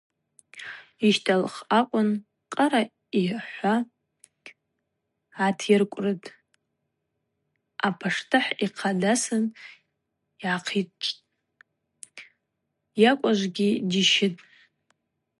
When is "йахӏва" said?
3.27-3.75